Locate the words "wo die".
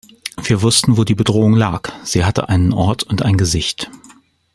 0.97-1.13